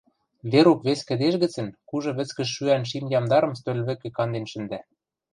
Верук 0.51 0.79
вес 0.87 0.99
кӹдеж 1.07 1.33
гӹцӹн 1.43 1.67
кужы 1.89 2.11
вӹцкӹж 2.17 2.49
шӱӓн 2.55 2.83
шим 2.89 3.05
ямдарым 3.19 3.53
стӧл 3.59 3.79
вӹкӹ 3.87 4.09
канден 4.17 4.45
шӹндӓ. 4.51 4.79